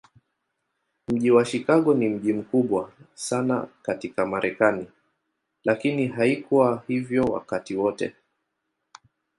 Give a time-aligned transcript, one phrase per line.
[1.07, 4.85] Mji wa Chicago ni mji mkubwa sana katika Marekani,
[5.63, 8.15] lakini haikuwa hivyo wakati wote.